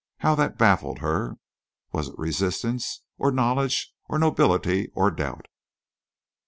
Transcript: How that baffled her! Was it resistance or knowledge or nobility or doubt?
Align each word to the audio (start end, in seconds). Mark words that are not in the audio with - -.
How 0.21 0.33
that 0.33 0.57
baffled 0.57 0.97
her! 0.97 1.37
Was 1.91 2.07
it 2.07 2.17
resistance 2.17 3.03
or 3.19 3.31
knowledge 3.31 3.93
or 4.09 4.17
nobility 4.17 4.89
or 4.95 5.11
doubt? 5.11 5.45